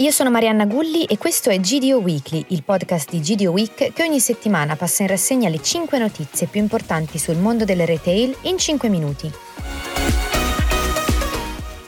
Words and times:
Io 0.00 0.12
sono 0.12 0.30
Marianna 0.30 0.64
Gulli 0.64 1.06
e 1.06 1.18
questo 1.18 1.50
è 1.50 1.58
GDO 1.58 1.98
Weekly, 1.98 2.44
il 2.50 2.62
podcast 2.62 3.10
di 3.10 3.18
GDO 3.18 3.50
Week 3.50 3.92
che 3.92 4.02
ogni 4.04 4.20
settimana 4.20 4.76
passa 4.76 5.02
in 5.02 5.08
rassegna 5.08 5.48
le 5.48 5.60
5 5.60 5.98
notizie 5.98 6.46
più 6.46 6.60
importanti 6.60 7.18
sul 7.18 7.36
mondo 7.36 7.64
del 7.64 7.84
retail 7.84 8.36
in 8.42 8.58
5 8.58 8.88
minuti. 8.88 9.28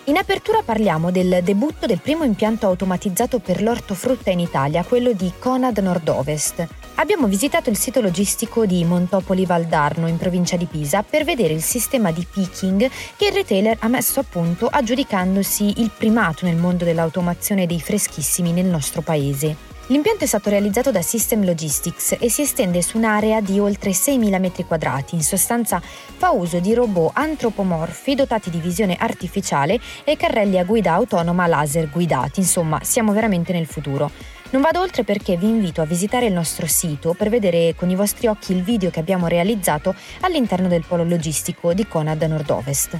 In 0.06 0.16
apertura 0.16 0.62
parliamo 0.64 1.12
del 1.12 1.38
debutto 1.44 1.86
del 1.86 2.00
primo 2.00 2.24
impianto 2.24 2.66
automatizzato 2.66 3.38
per 3.38 3.62
l'ortofrutta 3.62 4.30
in 4.30 4.40
Italia, 4.40 4.82
quello 4.82 5.12
di 5.12 5.30
Conad 5.38 5.78
Nord-Ovest. 5.78 6.79
Abbiamo 7.00 7.28
visitato 7.28 7.70
il 7.70 7.78
sito 7.78 8.02
logistico 8.02 8.66
di 8.66 8.84
Montopoli 8.84 9.46
Valdarno 9.46 10.06
in 10.06 10.18
provincia 10.18 10.58
di 10.58 10.66
Pisa 10.66 11.02
per 11.02 11.24
vedere 11.24 11.54
il 11.54 11.62
sistema 11.62 12.12
di 12.12 12.26
picking 12.30 12.90
che 13.16 13.28
il 13.28 13.32
retailer 13.32 13.78
ha 13.80 13.88
messo 13.88 14.20
a 14.20 14.22
punto 14.28 14.66
aggiudicandosi 14.66 15.80
il 15.80 15.90
primato 15.96 16.44
nel 16.44 16.56
mondo 16.56 16.84
dell'automazione 16.84 17.64
dei 17.64 17.80
freschissimi 17.80 18.52
nel 18.52 18.66
nostro 18.66 19.00
paese. 19.00 19.56
L'impianto 19.86 20.24
è 20.24 20.26
stato 20.26 20.50
realizzato 20.50 20.90
da 20.90 21.00
System 21.00 21.42
Logistics 21.42 22.16
e 22.20 22.28
si 22.28 22.42
estende 22.42 22.82
su 22.82 22.98
un'area 22.98 23.40
di 23.40 23.58
oltre 23.58 23.92
6.000 23.92 24.38
m2. 24.38 25.04
In 25.12 25.22
sostanza 25.22 25.80
fa 25.80 26.32
uso 26.32 26.60
di 26.60 26.74
robot 26.74 27.12
antropomorfi 27.14 28.14
dotati 28.14 28.50
di 28.50 28.58
visione 28.58 28.96
artificiale 29.00 29.80
e 30.04 30.18
carrelli 30.18 30.58
a 30.58 30.64
guida 30.64 30.92
autonoma 30.92 31.46
laser 31.46 31.88
guidati. 31.88 32.40
Insomma, 32.40 32.78
siamo 32.82 33.12
veramente 33.12 33.54
nel 33.54 33.66
futuro. 33.66 34.38
Non 34.50 34.62
vado 34.62 34.80
oltre 34.80 35.04
perché 35.04 35.36
vi 35.36 35.48
invito 35.48 35.80
a 35.80 35.84
visitare 35.84 36.26
il 36.26 36.32
nostro 36.32 36.66
sito 36.66 37.14
per 37.14 37.28
vedere 37.28 37.76
con 37.76 37.88
i 37.88 37.94
vostri 37.94 38.26
occhi 38.26 38.50
il 38.50 38.64
video 38.64 38.90
che 38.90 38.98
abbiamo 38.98 39.28
realizzato 39.28 39.94
all'interno 40.22 40.66
del 40.66 40.84
polo 40.84 41.04
logistico 41.04 41.72
di 41.72 41.86
Conad 41.86 42.20
Nord-Ovest. 42.20 42.98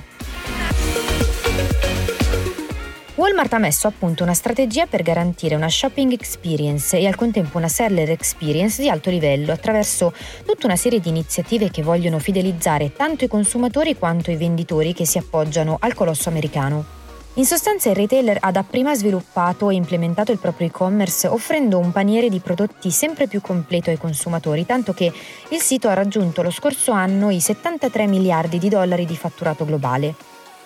Walmart 3.16 3.52
ha 3.52 3.58
messo 3.58 3.88
a 3.88 3.92
punto 3.96 4.22
una 4.22 4.32
strategia 4.32 4.86
per 4.86 5.02
garantire 5.02 5.56
una 5.56 5.68
shopping 5.68 6.12
experience 6.12 6.96
e 6.96 7.06
al 7.08 7.16
contempo 7.16 7.58
una 7.58 7.68
seller 7.68 8.08
experience 8.10 8.80
di 8.80 8.88
alto 8.88 9.10
livello 9.10 9.50
attraverso 9.50 10.14
tutta 10.46 10.66
una 10.66 10.76
serie 10.76 11.00
di 11.00 11.08
iniziative 11.08 11.68
che 11.70 11.82
vogliono 11.82 12.20
fidelizzare 12.20 12.92
tanto 12.92 13.24
i 13.24 13.28
consumatori 13.28 13.98
quanto 13.98 14.30
i 14.30 14.36
venditori 14.36 14.94
che 14.94 15.04
si 15.04 15.18
appoggiano 15.18 15.76
al 15.80 15.94
colosso 15.94 16.28
americano. 16.28 16.99
In 17.40 17.46
sostanza 17.46 17.88
il 17.88 17.96
retailer 17.96 18.36
ha 18.38 18.50
dapprima 18.50 18.94
sviluppato 18.94 19.70
e 19.70 19.74
implementato 19.74 20.30
il 20.30 20.38
proprio 20.38 20.66
e-commerce 20.66 21.26
offrendo 21.26 21.78
un 21.78 21.90
paniere 21.90 22.28
di 22.28 22.38
prodotti 22.38 22.90
sempre 22.90 23.28
più 23.28 23.40
completo 23.40 23.88
ai 23.88 23.96
consumatori, 23.96 24.66
tanto 24.66 24.92
che 24.92 25.10
il 25.48 25.58
sito 25.58 25.88
ha 25.88 25.94
raggiunto 25.94 26.42
lo 26.42 26.50
scorso 26.50 26.92
anno 26.92 27.30
i 27.30 27.40
73 27.40 28.06
miliardi 28.08 28.58
di 28.58 28.68
dollari 28.68 29.06
di 29.06 29.16
fatturato 29.16 29.64
globale. 29.64 30.14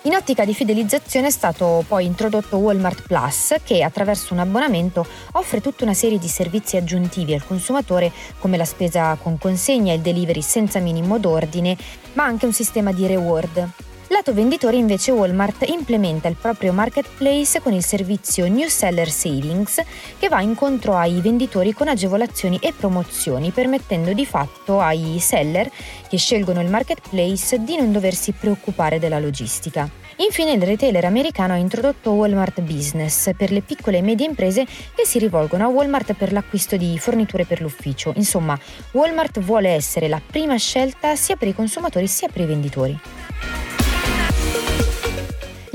In 0.01 0.15
ottica 0.15 0.43
di 0.43 0.53
fidelizzazione 0.53 1.27
è 1.27 1.31
stato 1.31 1.85
poi 1.87 2.05
introdotto 2.05 2.57
Walmart 2.57 3.03
Plus 3.07 3.55
che 3.63 3.81
attraverso 3.81 4.33
un 4.33 4.41
abbonamento 4.41 5.07
offre 5.31 5.61
tutta 5.61 5.85
una 5.85 5.93
serie 5.93 6.19
di 6.19 6.27
servizi 6.27 6.75
aggiuntivi 6.75 7.33
al 7.33 7.47
consumatore 7.47 8.11
come 8.39 8.57
la 8.57 8.65
spesa 8.65 9.15
con 9.15 9.37
consegna 9.37 9.93
e 9.93 9.95
il 9.95 10.01
delivery 10.01 10.41
senza 10.41 10.79
minimo 10.79 11.19
d'ordine, 11.19 11.77
ma 12.15 12.25
anche 12.25 12.45
un 12.45 12.51
sistema 12.51 12.91
di 12.91 13.07
reward. 13.07 13.69
Lato 14.09 14.35
venditore 14.35 14.77
invece 14.77 15.09
Walmart 15.09 15.67
implementa 15.67 16.27
il 16.27 16.35
proprio 16.39 16.71
marketplace 16.73 17.59
con 17.59 17.73
il 17.73 17.83
servizio 17.83 18.47
New 18.47 18.67
Seller 18.67 19.09
Savings 19.09 19.81
che 20.19 20.27
va 20.27 20.41
incontro 20.41 20.95
ai 20.95 21.21
venditori 21.21 21.73
con 21.73 21.87
agevolazioni 21.87 22.59
e 22.61 22.71
promozioni 22.71 23.49
permettendo 23.49 24.13
di 24.13 24.25
fatto 24.27 24.79
ai 24.79 25.17
seller 25.19 25.71
che 26.07 26.17
scelgono 26.17 26.61
il 26.61 26.69
marketplace 26.69 27.63
di 27.63 27.77
non 27.77 27.91
doversi 27.91 28.31
preoccupare 28.31 28.99
della 28.99 29.17
logistica. 29.17 29.89
Infine 30.17 30.51
il 30.51 30.61
retailer 30.61 31.03
americano 31.03 31.53
ha 31.53 31.57
introdotto 31.57 32.11
Walmart 32.11 32.61
Business 32.61 33.31
per 33.35 33.51
le 33.51 33.61
piccole 33.61 33.97
e 33.97 34.01
medie 34.03 34.27
imprese 34.27 34.65
che 34.65 35.03
si 35.03 35.17
rivolgono 35.17 35.65
a 35.65 35.67
Walmart 35.67 36.13
per 36.13 36.31
l'acquisto 36.31 36.77
di 36.77 36.97
forniture 36.99 37.45
per 37.45 37.59
l'ufficio. 37.59 38.13
Insomma, 38.15 38.57
Walmart 38.91 39.39
vuole 39.39 39.69
essere 39.69 40.07
la 40.07 40.21
prima 40.23 40.55
scelta 40.57 41.15
sia 41.15 41.35
per 41.35 41.47
i 41.47 41.55
consumatori 41.55 42.07
sia 42.07 42.27
per 42.27 42.43
i 42.43 42.45
venditori. 42.45 42.99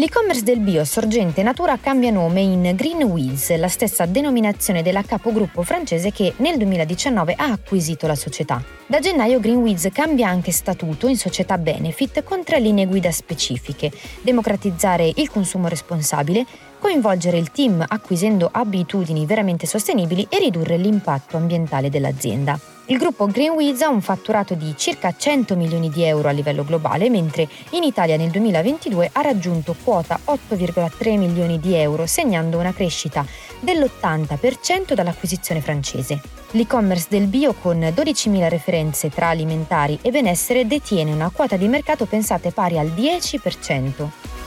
L'e-commerce 0.00 0.42
del 0.42 0.60
bio 0.60 0.82
Sorgente 0.86 1.42
Natura 1.42 1.76
cambia 1.78 2.10
nome 2.10 2.40
in 2.40 2.72
Green 2.74 3.02
Weeds, 3.02 3.54
la 3.58 3.68
stessa 3.68 4.06
denominazione 4.06 4.82
della 4.82 5.02
capogruppo 5.02 5.62
francese 5.62 6.10
che 6.10 6.32
nel 6.38 6.56
2019 6.56 7.34
ha 7.36 7.52
acquisito 7.52 8.06
la 8.06 8.14
società. 8.14 8.64
Da 8.86 8.98
gennaio 8.98 9.40
Green 9.40 9.58
Weeds 9.58 9.90
cambia 9.92 10.26
anche 10.26 10.52
statuto 10.52 11.06
in 11.06 11.18
società 11.18 11.58
benefit 11.58 12.22
con 12.22 12.42
tre 12.42 12.60
linee 12.60 12.86
guida 12.86 13.10
specifiche: 13.10 13.92
democratizzare 14.22 15.12
il 15.16 15.28
consumo 15.28 15.68
responsabile, 15.68 16.46
coinvolgere 16.78 17.36
il 17.36 17.50
team 17.50 17.84
acquisendo 17.86 18.48
abitudini 18.50 19.26
veramente 19.26 19.66
sostenibili 19.66 20.26
e 20.30 20.38
ridurre 20.38 20.78
l'impatto 20.78 21.36
ambientale 21.36 21.90
dell'azienda. 21.90 22.58
Il 22.90 22.98
gruppo 22.98 23.26
Greenwiz 23.26 23.82
ha 23.82 23.88
un 23.88 24.00
fatturato 24.00 24.54
di 24.54 24.74
circa 24.76 25.14
100 25.16 25.54
milioni 25.54 25.90
di 25.90 26.02
euro 26.02 26.26
a 26.26 26.32
livello 26.32 26.64
globale, 26.64 27.08
mentre 27.08 27.48
in 27.70 27.84
Italia 27.84 28.16
nel 28.16 28.30
2022 28.30 29.10
ha 29.12 29.20
raggiunto 29.20 29.76
quota 29.84 30.18
8,3 30.24 31.16
milioni 31.16 31.60
di 31.60 31.76
euro, 31.76 32.04
segnando 32.06 32.58
una 32.58 32.72
crescita 32.72 33.24
dell'80% 33.60 34.94
dall'acquisizione 34.94 35.60
francese. 35.60 36.20
L'e-commerce 36.50 37.06
del 37.08 37.28
bio 37.28 37.52
con 37.52 37.78
12.000 37.78 38.48
referenze 38.48 39.08
tra 39.08 39.28
alimentari 39.28 39.96
e 40.02 40.10
benessere 40.10 40.66
detiene 40.66 41.12
una 41.12 41.30
quota 41.32 41.56
di 41.56 41.68
mercato 41.68 42.06
pensate 42.06 42.50
pari 42.50 42.76
al 42.76 42.88
10%. 42.88 44.39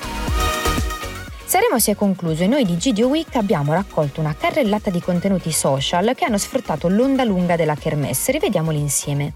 Saremo 1.45 1.77
si 1.77 1.91
è 1.91 1.95
concluso 1.95 2.43
e 2.43 2.47
noi 2.47 2.65
di 2.65 2.77
GDO 2.77 3.07
Week 3.07 3.35
abbiamo 3.35 3.73
raccolto 3.73 4.21
una 4.21 4.35
carrellata 4.35 4.89
di 4.89 5.01
contenuti 5.01 5.51
social 5.51 6.13
che 6.15 6.25
hanno 6.25 6.37
sfruttato 6.37 6.87
l'onda 6.87 7.23
lunga 7.23 7.55
della 7.55 7.75
kermesse. 7.75 8.31
Rivediamoli 8.31 8.79
insieme. 8.79 9.33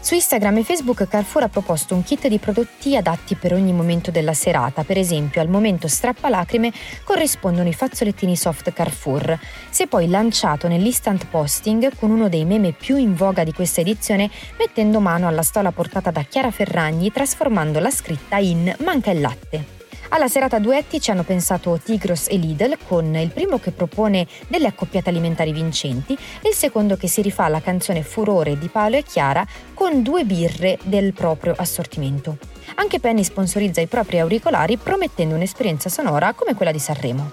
Su 0.00 0.14
Instagram 0.14 0.58
e 0.58 0.64
Facebook 0.64 1.08
Carrefour 1.08 1.42
ha 1.42 1.48
proposto 1.48 1.94
un 1.94 2.04
kit 2.04 2.28
di 2.28 2.38
prodotti 2.38 2.96
adatti 2.96 3.34
per 3.34 3.52
ogni 3.52 3.72
momento 3.72 4.12
della 4.12 4.32
serata, 4.32 4.84
per 4.84 4.96
esempio 4.96 5.40
al 5.40 5.48
momento 5.48 5.88
strappalacrime 5.88 6.72
corrispondono 7.02 7.68
i 7.68 7.74
fazzolettini 7.74 8.36
soft 8.36 8.72
Carrefour. 8.72 9.36
Si 9.68 9.82
è 9.82 9.86
poi 9.88 10.08
lanciato 10.08 10.68
nell'instant 10.68 11.26
posting 11.26 11.90
con 11.98 12.10
uno 12.10 12.28
dei 12.28 12.44
meme 12.44 12.72
più 12.72 12.96
in 12.96 13.14
voga 13.14 13.42
di 13.42 13.52
questa 13.52 13.80
edizione 13.80 14.30
mettendo 14.56 15.00
mano 15.00 15.26
alla 15.26 15.42
stola 15.42 15.72
portata 15.72 16.10
da 16.12 16.22
Chiara 16.22 16.52
Ferragni 16.52 17.10
trasformando 17.10 17.80
la 17.80 17.90
scritta 17.90 18.38
in 18.38 18.72
Manca 18.78 19.10
il 19.10 19.20
latte. 19.20 19.77
Alla 20.10 20.28
serata 20.28 20.58
duetti 20.58 21.00
ci 21.00 21.10
hanno 21.10 21.22
pensato 21.22 21.78
Tigros 21.82 22.28
e 22.28 22.36
Lidl 22.36 22.78
con 22.86 23.14
il 23.14 23.30
primo 23.30 23.58
che 23.58 23.72
propone 23.72 24.26
delle 24.48 24.66
accoppiate 24.66 25.10
alimentari 25.10 25.52
vincenti 25.52 26.14
e 26.14 26.48
il 26.48 26.54
secondo 26.54 26.96
che 26.96 27.08
si 27.08 27.20
rifà 27.20 27.44
alla 27.44 27.60
canzone 27.60 28.02
Furore 28.02 28.58
di 28.58 28.68
Paolo 28.68 28.96
e 28.96 29.02
Chiara 29.02 29.46
con 29.74 30.02
due 30.02 30.24
birre 30.24 30.78
del 30.84 31.12
proprio 31.12 31.52
assortimento. 31.54 32.38
Anche 32.76 33.00
Penny 33.00 33.22
sponsorizza 33.22 33.82
i 33.82 33.86
propri 33.86 34.18
auricolari 34.18 34.78
promettendo 34.78 35.34
un'esperienza 35.34 35.90
sonora 35.90 36.32
come 36.32 36.54
quella 36.54 36.72
di 36.72 36.78
Sanremo. 36.78 37.30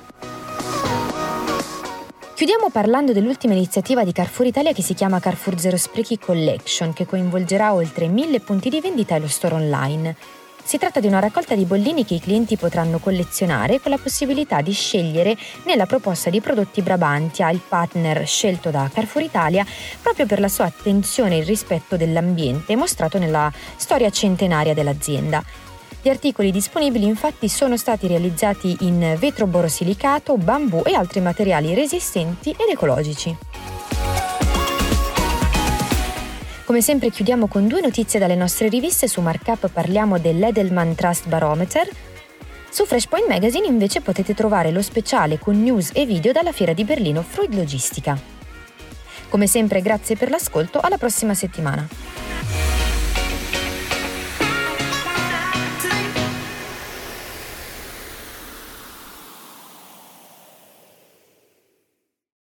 Chiudiamo 2.35 2.69
parlando 2.69 3.13
dell'ultima 3.13 3.53
iniziativa 3.53 4.03
di 4.03 4.11
Carrefour 4.11 4.47
Italia 4.47 4.73
che 4.73 4.81
si 4.81 4.93
chiama 4.93 5.21
Carrefour 5.21 5.57
Zero 5.57 5.77
Sprechi 5.77 6.19
Collection, 6.19 6.91
che 6.91 7.05
coinvolgerà 7.05 7.73
oltre 7.73 8.07
mille 8.09 8.41
punti 8.41 8.67
di 8.67 8.81
vendita 8.81 9.15
e 9.15 9.19
lo 9.19 9.29
store 9.29 9.55
online. 9.55 10.15
Si 10.67 10.79
tratta 10.79 10.99
di 10.99 11.05
una 11.05 11.19
raccolta 11.19 11.53
di 11.53 11.63
bollini 11.63 12.03
che 12.05 12.15
i 12.15 12.19
clienti 12.19 12.57
potranno 12.57 12.97
collezionare 12.97 13.79
con 13.79 13.91
la 13.91 13.99
possibilità 13.99 14.61
di 14.61 14.71
scegliere 14.71 15.37
nella 15.65 15.85
proposta 15.85 16.31
di 16.31 16.41
prodotti 16.41 16.81
Brabantia, 16.81 17.51
il 17.51 17.61
partner 17.65 18.25
scelto 18.25 18.71
da 18.71 18.89
Carrefour 18.91 19.23
Italia 19.23 19.63
proprio 20.01 20.25
per 20.25 20.39
la 20.39 20.47
sua 20.47 20.65
attenzione 20.65 21.35
e 21.35 21.37
il 21.41 21.45
rispetto 21.45 21.97
dell'ambiente 21.97 22.75
mostrato 22.75 23.19
nella 23.19 23.53
storia 23.75 24.09
centenaria 24.09 24.73
dell'azienda. 24.73 25.43
Gli 26.01 26.09
articoli 26.09 26.49
disponibili 26.49 27.05
infatti 27.05 27.47
sono 27.47 27.78
stati 27.78 28.07
realizzati 28.07 28.75
in 28.81 29.17
vetro 29.19 29.45
borosilicato, 29.45 30.35
bambù 30.35 30.81
e 30.84 30.95
altri 30.95 31.22
materiali 31.22 31.75
resistenti 31.75 32.49
ed 32.49 32.69
ecologici. 32.72 33.54
Come 36.66 36.82
sempre 36.82 37.12
chiudiamo 37.12 37.46
con 37.46 37.67
due 37.67 37.79
notizie 37.79 38.17
dalle 38.17 38.34
nostre 38.34 38.70
riviste, 38.70 39.08
su 39.08 39.22
Markup 39.22 39.70
parliamo 39.70 40.17
dell'Edelman 40.17 40.96
Trust 40.96 41.28
Barometer, 41.28 41.88
su 42.72 42.88
Freshpoint 42.88 43.28
Magazine 43.28 43.67
invece 43.67 44.02
potete 44.02 44.34
trovare 44.34 44.72
lo 44.72 44.82
speciale 44.82 45.38
con 45.38 45.62
news 45.62 45.91
e 45.94 46.08
video 46.08 46.32
dalla 46.32 46.52
fiera 46.52 46.73
di 46.73 46.84
Berlino 46.84 47.22
Freud 47.22 47.53
Logistica. 47.53 48.20
Come 49.29 49.46
sempre 49.46 49.79
grazie 49.82 50.16
per 50.16 50.32
l'ascolto, 50.32 50.79
alla 50.79 50.97
prossima 50.97 51.35
settimana. 51.35 51.88